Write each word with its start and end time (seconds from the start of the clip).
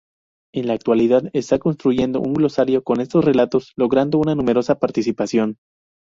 En 0.51 0.65
la 0.65 0.73
actualidad, 0.73 1.29
está 1.33 1.59
construyendo 1.59 2.21
un 2.21 2.33
glosario 2.33 2.83
con 2.83 3.01
estos 3.01 3.23
relatos 3.23 3.73
logrando 3.75 4.17
una 4.17 4.33
numerosa 4.33 4.79
participación. 4.79 5.59